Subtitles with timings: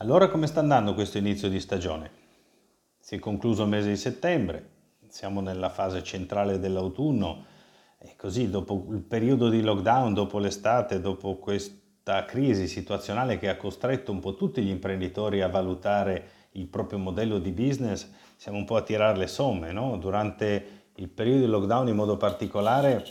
[0.00, 2.10] Allora come sta andando questo inizio di stagione?
[3.00, 4.68] Si è concluso il mese di settembre,
[5.08, 7.44] siamo nella fase centrale dell'autunno
[7.98, 13.56] e così dopo il periodo di lockdown, dopo l'estate, dopo questa crisi situazionale che ha
[13.56, 18.64] costretto un po' tutti gli imprenditori a valutare il proprio modello di business, siamo un
[18.64, 19.96] po' a tirare le somme, no?
[19.96, 23.04] Durante il periodo di lockdown in modo particolare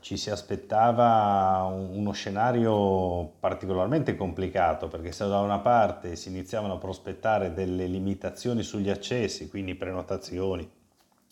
[0.00, 6.78] ci si aspettava uno scenario particolarmente complicato perché se da una parte si iniziavano a
[6.78, 10.68] prospettare delle limitazioni sugli accessi, quindi prenotazioni,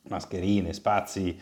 [0.02, 1.38] mascherine, spazi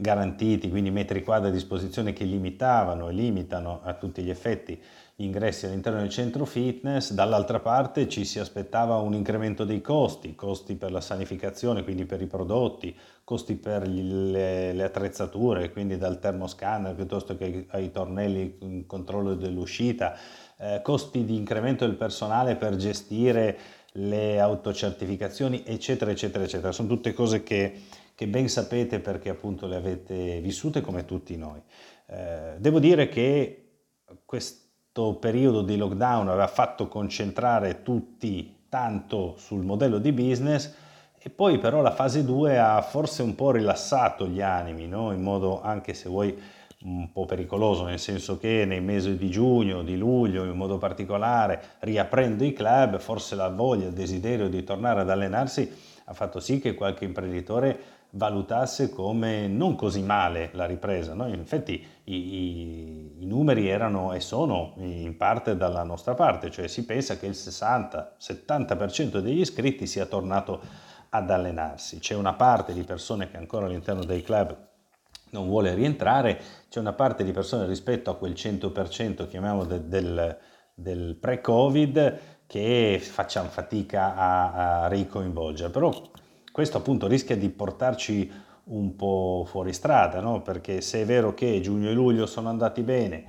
[0.00, 4.80] garantiti, quindi metri quadri a disposizione che limitavano e limitano a tutti gli effetti
[5.14, 10.34] gli ingressi all'interno del centro fitness, dall'altra parte ci si aspettava un incremento dei costi,
[10.34, 16.18] costi per la sanificazione, quindi per i prodotti, costi per le, le attrezzature, quindi dal
[16.18, 20.16] termoscanner piuttosto che ai tornelli in controllo dell'uscita,
[20.56, 23.58] eh, costi di incremento del personale per gestire
[23.94, 26.72] le autocertificazioni, eccetera, eccetera, eccetera.
[26.72, 27.80] Sono tutte cose che,
[28.20, 31.58] che ben sapete perché appunto le avete vissute come tutti noi.
[32.04, 33.86] Eh, devo dire che
[34.26, 40.70] questo periodo di lockdown aveva fatto concentrare tutti tanto sul modello di business
[41.18, 45.12] e poi però la fase 2 ha forse un po' rilassato gli animi, no?
[45.12, 46.38] in modo anche se vuoi
[46.82, 51.76] un po' pericoloso, nel senso che nei mesi di giugno, di luglio in modo particolare,
[51.78, 56.58] riaprendo i club, forse la voglia, il desiderio di tornare ad allenarsi ha fatto sì
[56.58, 61.14] che qualche imprenditore valutasse come non così male la ripresa.
[61.14, 61.28] No?
[61.28, 66.66] In effetti i, i, i, numeri erano e sono in parte dalla nostra parte, cioè
[66.66, 70.60] si pensa che il 60-70% degli iscritti sia tornato
[71.10, 71.98] ad allenarsi.
[71.98, 74.68] C'è una parte di persone che ancora all'interno dei club
[75.30, 80.38] non vuole rientrare, c'è una parte di persone rispetto a quel 100% chiamiamolo de, del,
[80.74, 85.70] del pre-Covid che facciamo fatica a, a ricoinvolgere.
[85.70, 85.92] Però
[86.60, 88.30] questo appunto rischia di portarci
[88.64, 90.42] un po' fuori strada, no?
[90.42, 93.24] perché se è vero che giugno e luglio sono andati bene,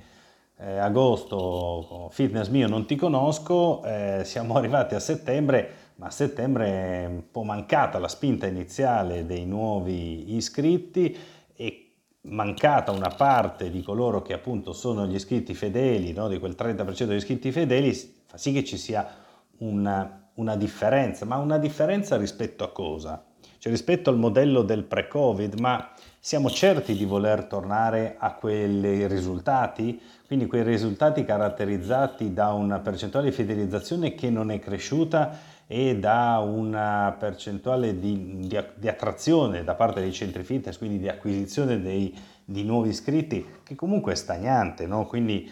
[0.58, 6.66] eh, agosto fitness mio non ti conosco, eh, siamo arrivati a settembre, ma a settembre
[6.66, 11.16] è un po' mancata la spinta iniziale dei nuovi iscritti
[11.56, 11.92] e
[12.24, 16.28] mancata una parte di coloro che appunto sono gli iscritti fedeli, no?
[16.28, 17.94] di quel 30% degli iscritti fedeli,
[18.26, 19.08] fa sì che ci sia
[19.60, 23.24] una una differenza, ma una differenza rispetto a cosa?
[23.58, 30.00] Cioè rispetto al modello del pre-Covid, ma siamo certi di voler tornare a quei risultati?
[30.26, 36.38] Quindi quei risultati caratterizzati da una percentuale di fidelizzazione che non è cresciuta e da
[36.38, 42.16] una percentuale di, di, di attrazione da parte dei centri fitness, quindi di acquisizione dei,
[42.44, 45.06] di nuovi iscritti, che comunque è stagnante, no?
[45.06, 45.50] Quindi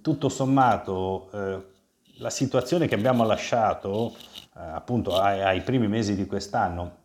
[0.00, 1.72] tutto sommato eh,
[2.18, 4.14] la situazione che abbiamo lasciato
[4.56, 7.02] eh, appunto ai, ai, primi mesi di quest'anno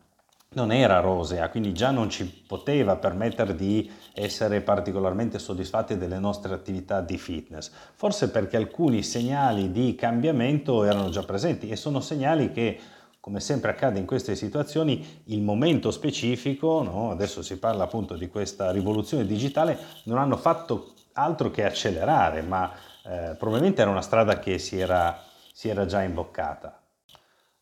[0.52, 6.52] non era rosea, quindi già non ci poteva permettere di essere particolarmente soddisfatti delle nostre
[6.52, 12.50] attività di fitness, forse perché alcuni segnali di cambiamento erano già presenti e sono segnali
[12.50, 12.80] che
[13.20, 17.10] come sempre accade in queste situazioni, il momento specifico, no?
[17.10, 22.72] adesso si parla appunto di questa rivoluzione digitale, non hanno fatto altro che accelerare, ma
[23.04, 25.22] eh, probabilmente era una strada che si era,
[25.52, 26.80] si era già imboccata.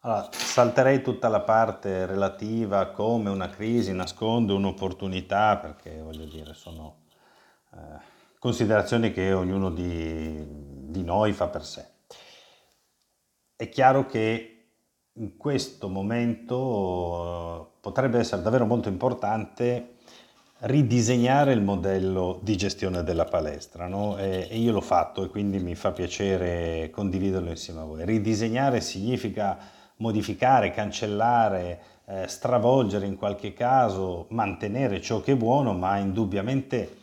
[0.01, 6.55] Allora, salterei tutta la parte relativa a come una crisi nasconde un'opportunità, perché voglio dire,
[6.55, 7.03] sono
[7.73, 7.99] eh,
[8.39, 10.45] considerazioni che ognuno di,
[10.91, 11.87] di noi fa per sé.
[13.57, 14.71] È chiaro che
[15.15, 19.98] in questo momento eh, potrebbe essere davvero molto importante
[20.61, 24.19] ridisegnare il modello di gestione della palestra no?
[24.19, 28.05] e, e, io l'ho fatto e quindi mi fa piacere condividerlo insieme a voi.
[28.05, 29.57] Ridisegnare significa
[29.99, 36.97] modificare, cancellare, eh, stravolgere in qualche caso, mantenere ciò che è buono, ma indubbiamente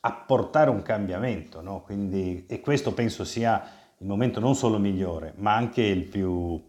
[0.00, 1.60] apportare un cambiamento.
[1.60, 1.82] No?
[1.82, 3.62] Quindi, e questo penso sia
[3.98, 6.62] il momento non solo migliore, ma anche il più,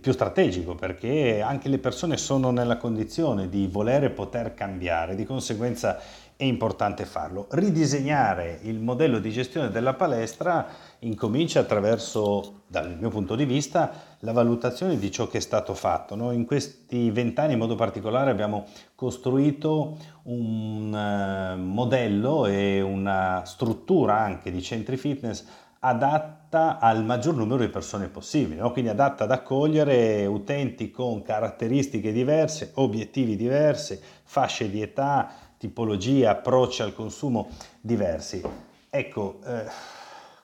[0.00, 5.24] più strategico perché anche le persone sono nella condizione di volere e poter cambiare, di
[5.24, 5.98] conseguenza
[6.40, 7.48] è importante farlo.
[7.50, 10.66] Ridisegnare il modello di gestione della palestra
[11.00, 16.14] incomincia attraverso, dal mio punto di vista, la valutazione di ciò che è stato fatto.
[16.14, 18.64] Noi in questi vent'anni in modo particolare abbiamo
[18.94, 25.44] costruito un eh, modello e una struttura anche di centri fitness
[25.80, 28.72] adatta al maggior numero di persone possibile, no?
[28.72, 36.82] quindi adatta ad accogliere utenti con caratteristiche diverse, obiettivi diversi, fasce di età, tipologie, approcci
[36.82, 37.50] al consumo
[37.80, 38.42] diversi.
[38.90, 39.64] Ecco, eh,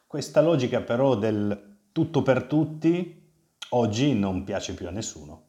[0.07, 3.25] questa logica però del tutto per tutti
[3.71, 5.43] oggi non piace più a nessuno.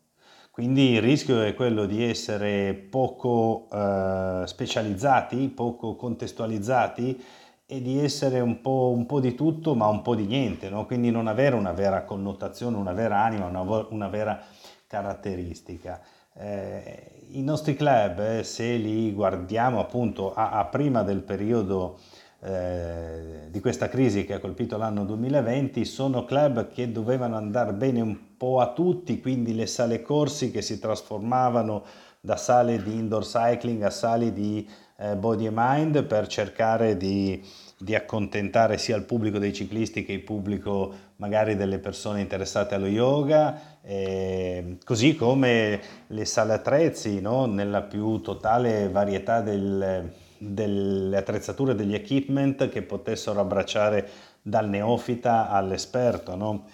[0.50, 7.24] Quindi il rischio è quello di essere poco eh, specializzati, poco contestualizzati
[7.70, 10.86] e di essere un po', un po', di tutto ma un po' di niente, no?
[10.86, 14.42] quindi non avere una vera connotazione, una vera anima, una, una vera
[14.88, 16.02] caratteristica.
[16.34, 22.00] Eh, I nostri club, eh, se li guardiamo appunto a, a prima del periodo
[22.40, 28.00] eh, di questa crisi che ha colpito l'anno 2020, sono club che dovevano andare bene
[28.00, 31.84] un po' a tutti, quindi le sale corsi che si trasformavano
[32.28, 37.42] da sale di indoor cycling a sale di eh, body and mind per cercare di,
[37.78, 42.88] di, accontentare sia il pubblico dei ciclisti che il pubblico magari delle persone interessate allo
[42.88, 47.46] yoga, eh, così come le sale attrezzi no?
[47.46, 54.10] nella più totale varietà del, delle attrezzature, degli equipment che potessero abbracciare
[54.42, 56.36] dal neofita all'esperto.
[56.36, 56.66] No?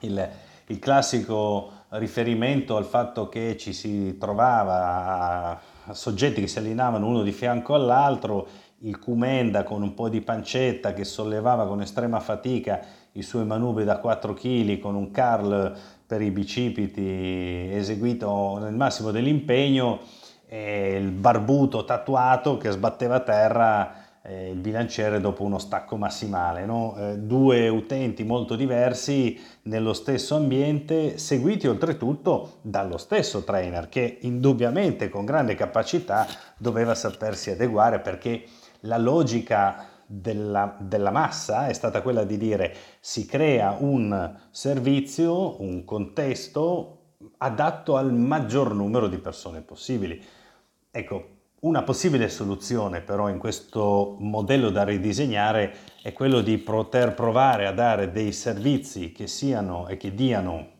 [0.00, 0.26] Il,
[0.68, 7.22] il classico riferimento al fatto che ci si trovava a soggetti che si allineavano uno
[7.22, 8.48] di fianco all'altro,
[8.80, 12.80] il Cumenda con un po' di pancetta che sollevava con estrema fatica
[13.12, 15.74] i suoi manubri da 4 kg con un Carl
[16.06, 20.00] per i bicipiti eseguito nel massimo dell'impegno
[20.46, 26.66] e il barbuto tatuato che sbatteva a terra eh, il bilanciere dopo uno stacco massimale.
[26.66, 26.96] No?
[26.98, 35.08] Eh, due utenti molto diversi nello stesso ambiente, seguiti oltretutto dallo stesso trainer che indubbiamente
[35.08, 36.26] con grande capacità
[36.56, 38.44] doveva sapersi adeguare perché
[38.80, 45.84] la logica della, della, massa è stata quella di dire si crea un servizio, un
[45.84, 46.92] contesto
[47.38, 50.22] adatto al maggior numero di persone possibili.
[50.90, 51.35] Ecco,
[51.66, 57.72] una possibile soluzione però in questo modello da ridisegnare è quello di poter provare a
[57.72, 60.74] dare dei servizi che siano e che diano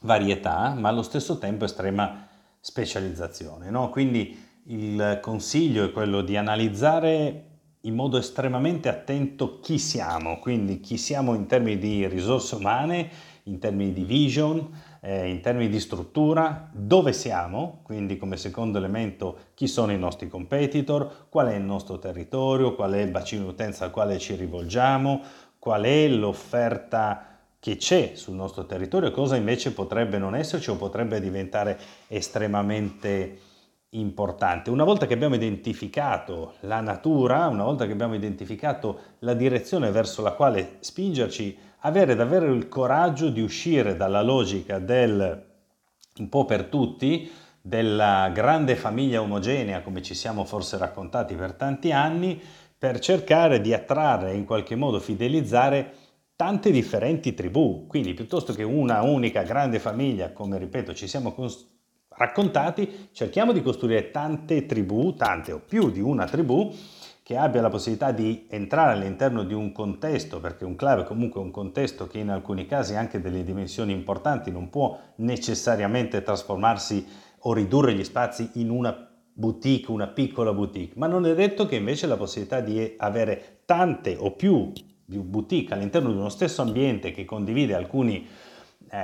[0.00, 2.26] varietà, ma allo stesso tempo estrema
[2.58, 3.68] specializzazione.
[3.68, 3.90] No?
[3.90, 7.44] Quindi il consiglio è quello di analizzare
[7.82, 13.10] in modo estremamente attento chi siamo, quindi chi siamo in termini di risorse umane,
[13.44, 14.66] in termini di vision,
[15.04, 20.28] eh, in termini di struttura, dove siamo, quindi come secondo elemento chi sono i nostri
[20.28, 25.20] competitor, qual è il nostro territorio, qual è il bacino d'utenza al quale ci rivolgiamo,
[25.58, 27.26] qual è l'offerta
[27.58, 31.78] che c'è sul nostro territorio e cosa invece potrebbe non esserci o potrebbe diventare
[32.08, 33.38] estremamente
[33.90, 34.70] importante.
[34.70, 40.22] Una volta che abbiamo identificato la natura, una volta che abbiamo identificato la direzione verso
[40.22, 45.50] la quale spingerci, avere davvero il coraggio di uscire dalla logica del
[46.18, 47.30] un po' per tutti,
[47.60, 52.40] della grande famiglia omogenea come ci siamo forse raccontati per tanti anni,
[52.76, 55.94] per cercare di attrarre in qualche modo fidelizzare
[56.36, 57.86] tante differenti tribù.
[57.86, 61.66] Quindi piuttosto che una unica grande famiglia, come ripeto ci siamo cons-
[62.08, 66.74] raccontati, cerchiamo di costruire tante tribù, tante o più di una tribù,
[67.22, 71.40] che abbia la possibilità di entrare all'interno di un contesto, perché un club è comunque
[71.40, 77.06] un contesto che in alcuni casi anche delle dimensioni importanti non può necessariamente trasformarsi
[77.44, 81.76] o ridurre gli spazi in una boutique, una piccola boutique, ma non è detto che
[81.76, 84.72] invece la possibilità di avere tante o più
[85.06, 88.26] boutique all'interno di uno stesso ambiente che condivide alcuni,
[88.90, 88.96] eh,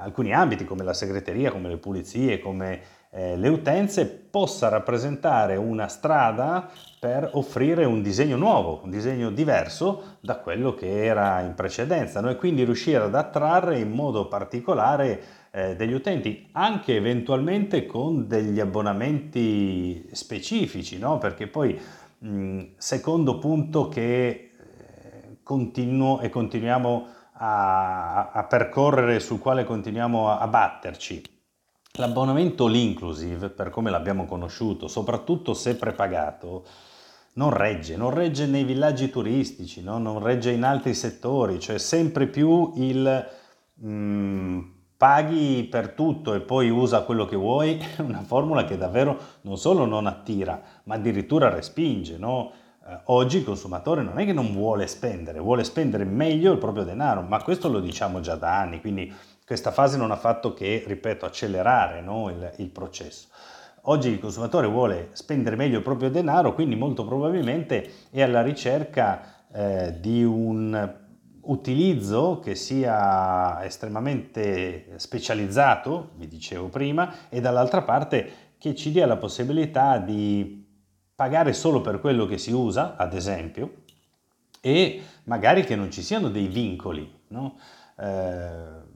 [0.00, 5.88] alcuni ambiti come la segreteria, come le pulizie, come eh, le utenze possa rappresentare una
[5.88, 12.20] strada per offrire un disegno nuovo, un disegno diverso da quello che era in precedenza
[12.20, 12.28] no?
[12.28, 18.60] e quindi riuscire ad attrarre in modo particolare eh, degli utenti, anche eventualmente con degli
[18.60, 21.16] abbonamenti specifici, no?
[21.18, 21.80] perché poi
[22.18, 27.06] mh, secondo punto che eh, continuo e continuiamo
[27.40, 31.36] a, a percorrere, sul quale continuiamo a, a batterci
[31.98, 36.64] L'abbonamento all inclusive, per come l'abbiamo conosciuto, soprattutto se prepagato,
[37.34, 39.98] non regge, non regge nei villaggi turistici, no?
[39.98, 43.28] non regge in altri settori, cioè sempre più il
[43.84, 44.60] mm,
[44.96, 49.58] paghi per tutto e poi usa quello che vuoi, è una formula che davvero non
[49.58, 52.16] solo non attira, ma addirittura respinge.
[52.16, 52.52] No?
[52.86, 56.84] Eh, oggi il consumatore non è che non vuole spendere, vuole spendere meglio il proprio
[56.84, 59.12] denaro, ma questo lo diciamo già da anni, quindi
[59.48, 63.28] questa fase non ha fatto che, ripeto, accelerare no, il, il processo.
[63.84, 69.46] Oggi il consumatore vuole spendere meglio il proprio denaro, quindi molto probabilmente è alla ricerca
[69.50, 70.96] eh, di un
[71.40, 79.16] utilizzo che sia estremamente specializzato, vi dicevo prima, e dall'altra parte che ci dia la
[79.16, 80.62] possibilità di
[81.14, 83.76] pagare solo per quello che si usa, ad esempio,
[84.60, 87.16] e magari che non ci siano dei vincoli.
[87.28, 87.56] No?
[87.98, 88.86] eh,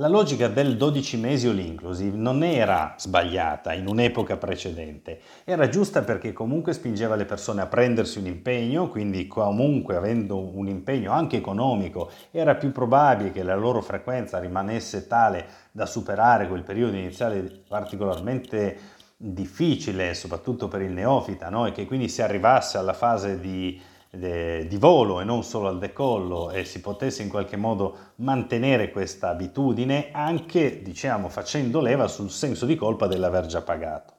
[0.00, 6.00] la logica del 12 mesi all inclusive non era sbagliata in un'epoca precedente, era giusta
[6.00, 11.36] perché comunque spingeva le persone a prendersi un impegno, quindi comunque avendo un impegno anche
[11.36, 17.64] economico era più probabile che la loro frequenza rimanesse tale da superare quel periodo iniziale
[17.68, 18.78] particolarmente
[19.18, 21.66] difficile, soprattutto per il neofita, no?
[21.66, 23.78] e che quindi si arrivasse alla fase di
[24.10, 29.28] di volo e non solo al decollo e si potesse in qualche modo mantenere questa
[29.28, 34.14] abitudine anche diciamo facendo leva sul senso di colpa dell'aver già pagato.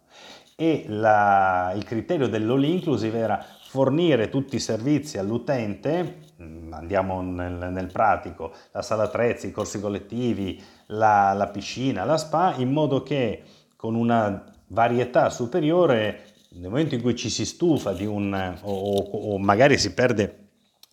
[0.55, 7.69] E la, il criterio dell'all inclusive era fornire tutti i servizi all'utente, mm, andiamo nel,
[7.71, 13.01] nel pratico, la sala attrezzi, i corsi collettivi, la, la piscina, la spa, in modo
[13.01, 13.43] che
[13.75, 19.37] con una varietà superiore nel momento in cui ci si stufa di un, o, o
[19.37, 20.41] magari si perde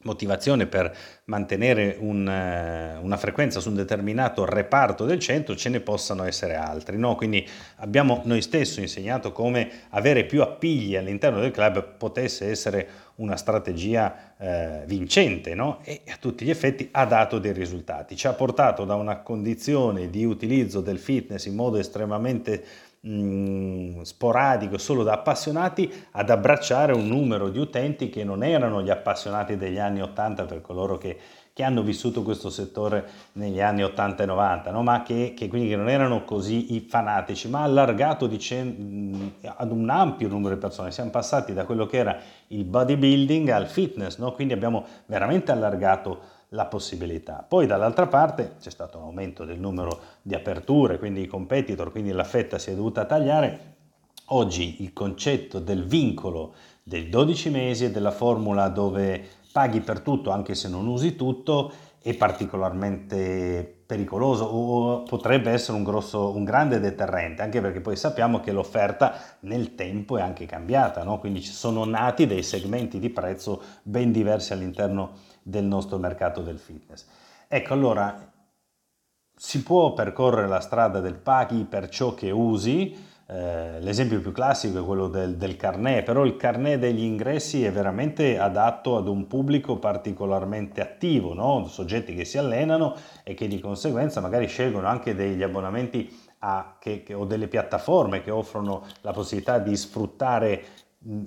[0.03, 6.25] motivazione per mantenere un, una frequenza su un determinato reparto del centro, ce ne possano
[6.25, 6.97] essere altri.
[6.97, 7.17] No?
[7.17, 7.47] Quindi
[7.77, 14.37] abbiamo noi stessi insegnato come avere più appigli all'interno del club potesse essere una strategia
[14.39, 15.81] eh, vincente no?
[15.83, 18.15] e a tutti gli effetti ha dato dei risultati.
[18.15, 22.65] Ci ha portato da una condizione di utilizzo del fitness in modo estremamente
[23.07, 28.91] mm, sporadico, solo da appassionati, ad abbracciare un numero di utenti che non erano gli
[28.91, 31.17] appassionati degli anni 80 per coloro che,
[31.53, 34.83] che hanno vissuto questo settore negli anni 80 e 90, no?
[34.83, 40.29] ma che, che, quindi non erano così fanatici, ma allargato dicendo, mm, ad un ampio
[40.29, 40.93] numero di persone.
[40.93, 42.17] Siamo passati da quello che era
[42.49, 44.33] il bodybuilding al fitness, no?
[44.33, 47.45] quindi abbiamo veramente allargato la possibilità.
[47.47, 52.13] Poi dall'altra parte c'è stato un aumento del numero di aperture, quindi i competitor, quindi
[52.13, 53.77] la fetta si è dovuta tagliare.
[54.31, 60.31] Oggi il concetto del vincolo dei 12 mesi e della formula dove paghi per tutto
[60.31, 66.79] anche se non usi tutto è particolarmente pericoloso o potrebbe essere un, grosso, un grande
[66.79, 71.19] deterrente, anche perché poi sappiamo che l'offerta nel tempo è anche cambiata, no?
[71.19, 76.59] quindi ci sono nati dei segmenti di prezzo ben diversi all'interno del nostro mercato del
[76.59, 77.07] fitness.
[77.49, 78.31] Ecco, allora
[79.35, 84.81] si può percorrere la strada del paghi per ciò che usi, eh, l'esempio più classico
[84.81, 89.27] è quello del, del carnet, però il carnet degli ingressi è veramente adatto ad un
[89.27, 91.67] pubblico particolarmente attivo, no?
[91.67, 97.03] soggetti che si allenano e che di conseguenza magari scelgono anche degli abbonamenti a, che,
[97.03, 100.65] che, o delle piattaforme che offrono la possibilità di sfruttare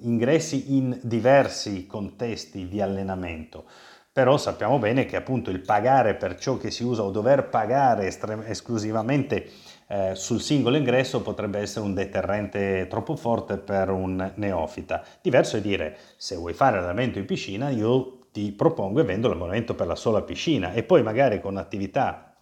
[0.01, 3.65] ingressi in diversi contesti di allenamento
[4.13, 8.07] però sappiamo bene che appunto il pagare per ciò che si usa o dover pagare
[8.07, 9.49] estrem- esclusivamente
[9.87, 15.03] eh, sul singolo ingresso potrebbe essere un deterrente troppo forte per un neofita.
[15.21, 19.75] Diverso è dire se vuoi fare allenamento in piscina io ti propongo e vendo l'abbonamento
[19.75, 22.33] per la sola piscina e poi magari con attività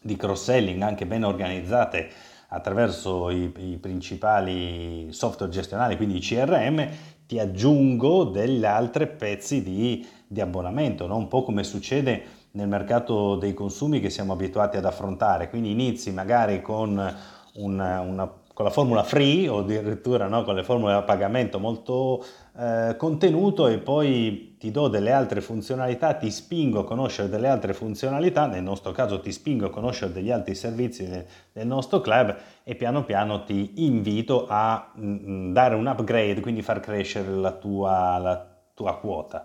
[0.00, 2.10] di cross-selling anche ben organizzate
[2.48, 6.88] attraverso i, i principali software gestionali, quindi i CRM,
[7.32, 11.16] ti aggiungo degli altri pezzi di, di abbonamento, no?
[11.16, 15.48] un po' come succede nel mercato dei consumi che siamo abituati ad affrontare.
[15.48, 16.90] Quindi inizi magari con,
[17.54, 18.30] una, una,
[18.62, 20.44] con la formula free o addirittura no?
[20.44, 22.24] con le formule a pagamento molto
[22.56, 27.72] eh, contenuto e poi ti do delle altre funzionalità, ti spingo a conoscere delle altre
[27.72, 32.36] funzionalità, nel nostro caso ti spingo a conoscere degli altri servizi del, del nostro club
[32.62, 37.28] e piano piano ti invito a mh, mm, mm, dare un upgrade, quindi far crescere
[37.30, 39.44] la tua, la tua quota.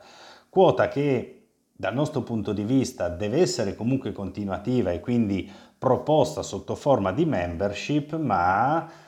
[0.49, 1.33] Quota che
[1.71, 7.25] dal nostro punto di vista deve essere comunque continuativa e quindi proposta sotto forma di
[7.25, 9.05] membership, ma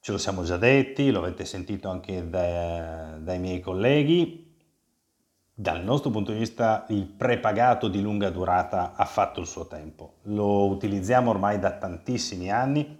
[0.00, 4.48] ce lo siamo già detti, lo avete sentito anche dai, dai miei colleghi,
[5.52, 10.18] dal nostro punto di vista il prepagato di lunga durata ha fatto il suo tempo.
[10.22, 12.96] Lo utilizziamo ormai da tantissimi anni,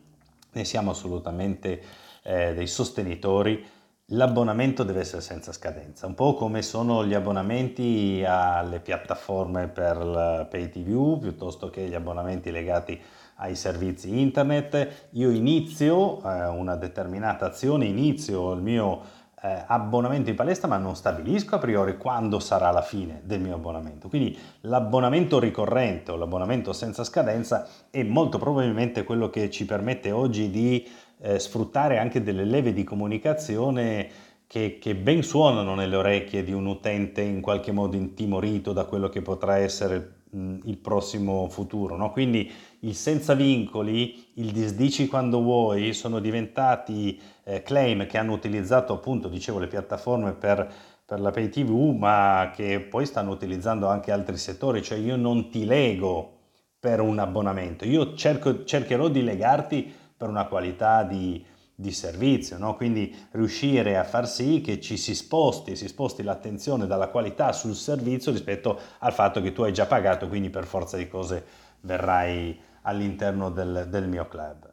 [0.51, 1.81] ne siamo assolutamente
[2.25, 3.65] eh, dei sostenitori.
[4.07, 10.69] L'abbonamento deve essere senza scadenza, un po' come sono gli abbonamenti alle piattaforme per pay
[10.71, 13.01] TV piuttosto che gli abbonamenti legati
[13.39, 15.09] ai servizi internet.
[15.11, 20.97] Io inizio eh, una determinata azione, inizio il mio eh, abbonamento in palestra, ma non
[20.97, 24.09] stabilisco a priori quando sarà la fine del mio abbonamento.
[24.09, 30.51] Quindi l'abbonamento ricorrente o l'abbonamento senza scadenza è molto probabilmente quello che ci permette oggi
[30.51, 30.87] di
[31.21, 34.09] eh, sfruttare anche delle leve di comunicazione
[34.47, 39.09] che, che, ben suonano nelle orecchie di un utente in qualche modo intimorito da quello
[39.09, 41.97] che potrà essere il prossimo futuro.
[41.97, 42.11] No?
[42.11, 48.93] Quindi il senza vincoli, il disdici quando vuoi, sono diventati eh, claim che hanno utilizzato
[48.93, 50.71] appunto, dicevo, le piattaforme per,
[51.05, 55.51] per la pay TV, ma che poi stanno utilizzando anche altri settori, cioè io non
[55.51, 56.37] ti lego
[56.79, 61.45] per un abbonamento, io cerco, cercherò di legarti per una qualità di,
[61.81, 62.75] di servizio, no?
[62.75, 67.77] quindi riuscire a far sì che ci si sposti, si sposti l'attenzione dalla qualità sul
[67.77, 71.45] servizio rispetto al fatto che tu hai già pagato, quindi per forza di cose
[71.83, 74.69] verrai all'interno del, del mio club.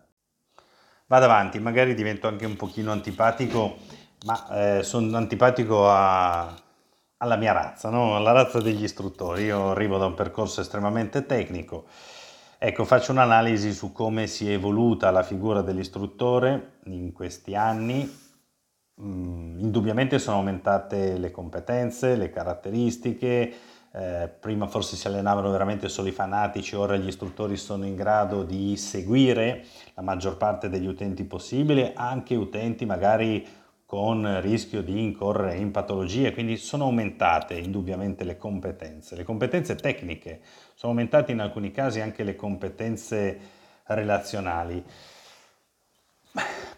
[1.06, 3.78] Vado avanti, magari divento anche un pochino antipatico,
[4.26, 6.56] ma eh, sono antipatico a,
[7.18, 8.16] alla mia razza, no?
[8.16, 9.44] alla razza degli istruttori.
[9.44, 11.86] Io arrivo da un percorso estremamente tecnico
[12.68, 18.12] Ecco, faccio un'analisi su come si è evoluta la figura dell'istruttore in questi anni.
[19.00, 23.54] Mm, indubbiamente sono aumentate le competenze, le caratteristiche,
[23.94, 28.42] eh, prima forse si allenavano veramente solo i fanatici, ora gli istruttori sono in grado
[28.42, 33.46] di seguire la maggior parte degli utenti possibile, anche utenti magari
[33.86, 40.42] con rischio di incorrere in patologie, quindi sono aumentate indubbiamente le competenze, le competenze tecniche,
[40.86, 43.40] sono aumentate in alcuni casi anche le competenze
[43.86, 44.84] relazionali.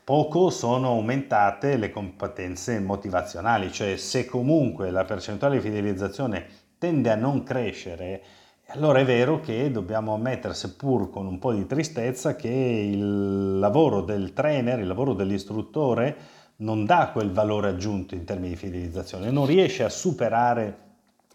[0.04, 6.46] Poco sono aumentate le competenze motivazionali, cioè se comunque la percentuale di fidelizzazione
[6.78, 8.22] tende a non crescere,
[8.68, 14.02] allora è vero che dobbiamo ammettere, seppur con un po' di tristezza, che il lavoro
[14.02, 16.16] del trainer, il lavoro dell'istruttore,
[16.58, 20.86] non dà quel valore aggiunto in termini di fidelizzazione, non riesce a superare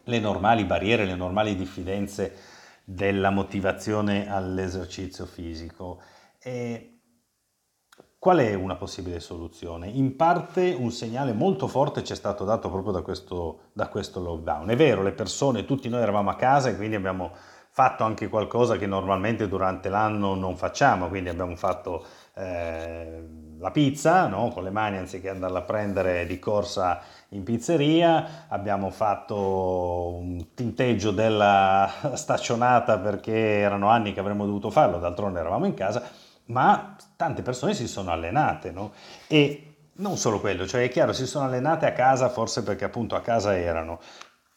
[0.05, 2.52] le normali barriere, le normali diffidenze
[2.85, 6.01] della motivazione all'esercizio fisico.
[6.39, 6.93] E
[8.19, 9.89] qual è una possibile soluzione?
[9.89, 14.21] In parte un segnale molto forte ci è stato dato proprio da questo, da questo
[14.21, 14.69] lockdown.
[14.69, 17.33] È vero, le persone, tutti noi eravamo a casa e quindi abbiamo
[17.75, 23.25] fatto anche qualcosa che normalmente durante l'anno non facciamo, quindi abbiamo fatto eh,
[23.62, 24.49] la pizza no?
[24.49, 31.12] con le mani anziché andarla a prendere di corsa in pizzeria, abbiamo fatto un tinteggio
[31.12, 36.02] della staccionata perché erano anni che avremmo dovuto farlo, d'altronde eravamo in casa,
[36.47, 38.92] ma tante persone si sono allenate no?
[39.29, 43.14] e non solo quello, cioè è chiaro, si sono allenate a casa forse perché appunto
[43.14, 44.01] a casa erano,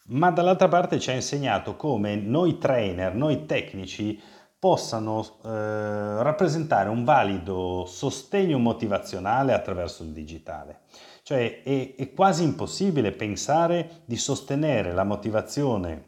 [0.08, 4.20] ma dall'altra parte ci ha insegnato come noi trainer, noi tecnici,
[4.66, 10.80] possano eh, rappresentare un valido sostegno motivazionale attraverso il digitale.
[11.22, 16.06] Cioè è, è quasi impossibile pensare di sostenere la motivazione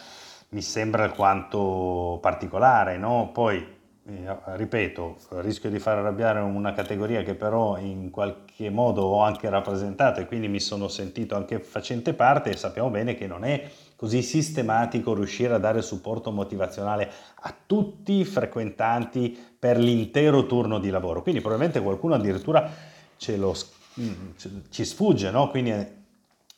[0.50, 3.30] mi sembra alquanto particolare, no?
[3.32, 3.64] Poi,
[4.06, 9.48] eh, ripeto, rischio di far arrabbiare una categoria che però in qualche modo ho anche
[9.48, 13.70] rappresentato e quindi mi sono sentito anche facente parte e sappiamo bene che non è
[13.94, 17.10] così sistematico riuscire a dare supporto motivazionale
[17.42, 21.22] a tutti i frequentanti per l'intero turno di lavoro.
[21.22, 22.68] Quindi probabilmente qualcuno addirittura
[23.16, 23.78] ce lo scrive
[24.70, 25.48] ci sfugge, no?
[25.48, 25.92] Quindi eh,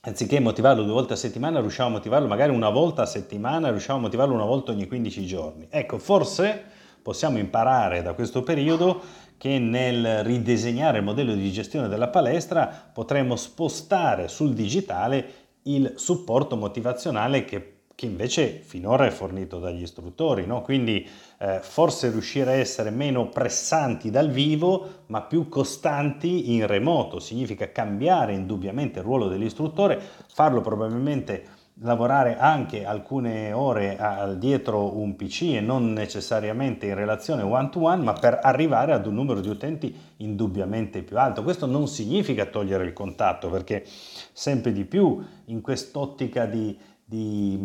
[0.01, 3.99] anziché motivarlo due volte a settimana, riusciamo a motivarlo magari una volta a settimana, riusciamo
[3.99, 5.67] a motivarlo una volta ogni 15 giorni.
[5.71, 6.63] Ecco, forse
[7.03, 9.01] possiamo imparare da questo periodo
[9.37, 16.57] che nel ridisegnare il modello di gestione della palestra potremo spostare sul digitale il supporto
[16.57, 20.63] motivazionale che che invece finora è fornito dagli istruttori, no?
[20.63, 27.21] quindi eh, forse riuscire a essere meno pressanti dal vivo ma più costanti in remoto,
[27.21, 35.17] significa cambiare indubbiamente il ruolo dell'istruttore, farlo probabilmente lavorare anche alcune ore a, dietro un
[35.17, 39.41] PC e non necessariamente in relazione one to one, ma per arrivare ad un numero
[39.41, 41.43] di utenti indubbiamente più alto.
[41.43, 43.85] Questo non significa togliere il contatto, perché
[44.33, 46.77] sempre di più in quest'ottica di
[47.13, 47.59] di,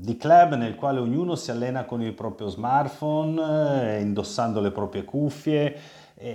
[0.00, 5.04] di, club nel quale ognuno si allena con il proprio smartphone, eh, indossando le proprie
[5.04, 5.78] cuffie,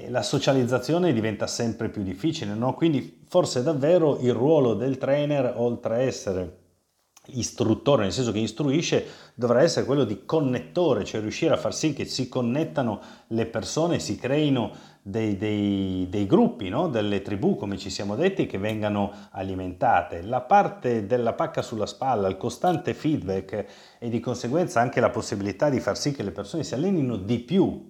[0.07, 2.73] la socializzazione diventa sempre più difficile, no?
[2.73, 6.59] quindi forse davvero il ruolo del trainer, oltre a essere
[7.33, 11.93] istruttore, nel senso che istruisce, dovrà essere quello di connettore, cioè riuscire a far sì
[11.93, 16.87] che si connettano le persone, si creino dei, dei, dei gruppi, no?
[16.87, 20.21] delle tribù, come ci siamo detti, che vengano alimentate.
[20.21, 23.65] La parte della pacca sulla spalla, il costante feedback
[23.99, 27.39] e di conseguenza anche la possibilità di far sì che le persone si allenino di
[27.39, 27.89] più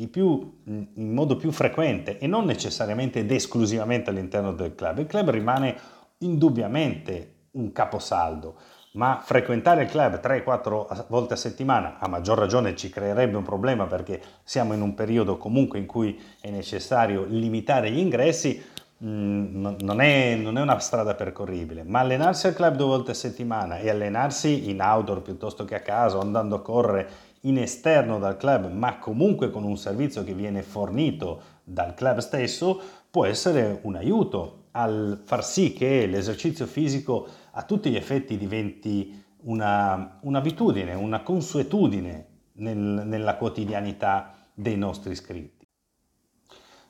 [0.00, 5.00] di più, in modo più frequente e non necessariamente ed esclusivamente all'interno del club.
[5.00, 5.76] Il club rimane
[6.20, 8.56] indubbiamente un caposaldo,
[8.92, 13.86] ma frequentare il club 3-4 volte a settimana a maggior ragione ci creerebbe un problema
[13.86, 18.60] perché siamo in un periodo comunque in cui è necessario limitare gli ingressi,
[19.04, 23.14] mm, non, è, non, è, una strada percorribile, ma allenarsi al club due volte a
[23.14, 27.08] settimana e allenarsi in outdoor piuttosto che a casa andando a correre
[27.42, 32.80] in esterno dal club, ma comunque con un servizio che viene fornito dal club stesso,
[33.08, 39.24] può essere un aiuto al far sì che l'esercizio fisico a tutti gli effetti diventi
[39.42, 45.66] una, un'abitudine, una consuetudine nel, nella quotidianità dei nostri iscritti.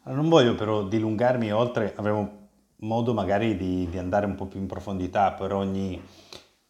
[0.05, 2.39] non voglio però dilungarmi oltre, avremo
[2.81, 6.03] modo magari di, di andare un po' più in profondità per ogni,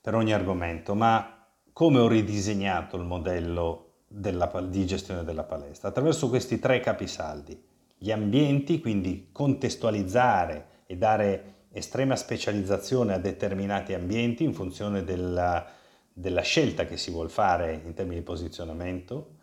[0.00, 1.36] per ogni argomento, ma
[1.72, 5.88] come ho ridisegnato il modello della, di gestione della palestra?
[5.88, 7.68] Attraverso questi tre capisaldi.
[7.96, 15.66] Gli ambienti, quindi contestualizzare e dare estrema specializzazione a determinati ambienti in funzione della,
[16.12, 19.36] della scelta che si vuole fare in termini di posizionamento,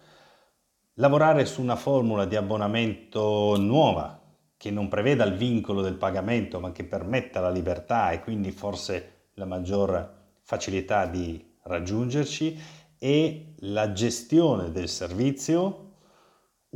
[0.95, 4.21] lavorare su una formula di abbonamento nuova
[4.57, 9.29] che non preveda il vincolo del pagamento ma che permetta la libertà e quindi forse
[9.35, 12.59] la maggior facilità di raggiungerci
[12.97, 15.86] e la gestione del servizio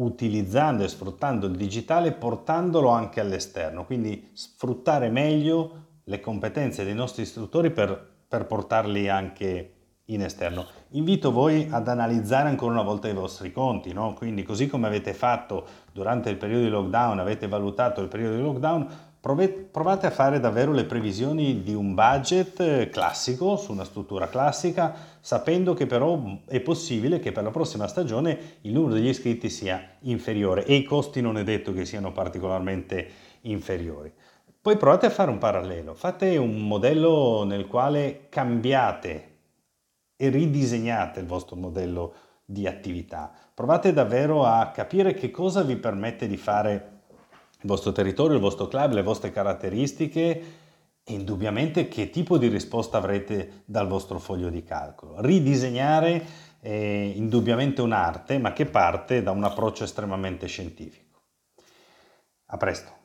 [0.04, 7.24] utilizzando e sfruttando il digitale portandolo anche all'esterno, quindi sfruttare meglio le competenze dei nostri
[7.24, 9.74] istruttori per, per portarli anche
[10.06, 10.66] in esterno.
[10.90, 14.14] Invito voi ad analizzare ancora una volta i vostri conti, no?
[14.14, 18.42] quindi così come avete fatto durante il periodo di lockdown, avete valutato il periodo di
[18.42, 18.88] lockdown,
[19.22, 24.96] provate a fare davvero le previsioni di un budget eh, classico, su una struttura classica,
[25.20, 29.98] sapendo che però è possibile che per la prossima stagione il numero degli iscritti sia
[30.02, 33.08] inferiore e i costi non è detto che siano particolarmente
[33.42, 34.12] inferiori.
[34.60, 39.28] Poi provate a fare un parallelo, fate un modello nel quale cambiate
[40.16, 43.32] e ridisegnate il vostro modello di attività.
[43.54, 47.01] Provate davvero a capire che cosa vi permette di fare
[47.62, 50.44] il vostro territorio, il vostro club, le vostre caratteristiche
[51.04, 55.22] e indubbiamente che tipo di risposta avrete dal vostro foglio di calcolo.
[55.22, 61.22] Ridisegnare è indubbiamente un'arte, ma che parte da un approccio estremamente scientifico.
[62.48, 63.01] A presto!